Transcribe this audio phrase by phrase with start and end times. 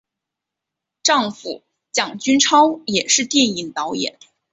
[1.03, 4.17] 丈夫蒋君超也是电影导演。